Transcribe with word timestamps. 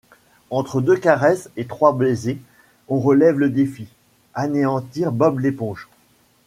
Entre 0.49 0.81
deux 0.81 0.95
caresses 0.97 1.51
et 1.57 1.65
trois 1.67 1.95
baisers, 1.95 2.37
on 2.87 2.99
relève 2.99 3.37
le 3.37 3.51
défi: 3.51 3.87
anéantir 4.33 5.11
Bob 5.11 5.37
l’Éponge. 5.39 5.89